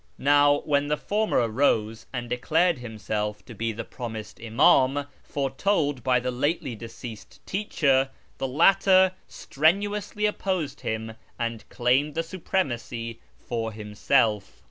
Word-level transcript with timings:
Now 0.17 0.61
when 0.61 0.87
the 0.87 0.97
former 0.97 1.37
arose 1.37 2.07
and 2.11 2.27
declared 2.27 2.79
himself 2.79 3.45
to 3.45 3.53
be 3.53 3.71
the 3.71 3.83
promised 3.83 4.41
Imam, 4.41 5.05
foretold 5.21 6.03
by 6.03 6.19
the 6.19 6.31
lately 6.31 6.75
deceased 6.75 7.39
teacher, 7.45 8.09
the 8.39 8.47
latter 8.47 9.11
strenuously 9.27 10.25
opposed 10.25 10.81
him, 10.81 11.11
and 11.37 11.69
claimed 11.69 12.15
the 12.15 12.23
supremacy 12.23 13.19
for 13.37 13.71
himself. 13.71 14.59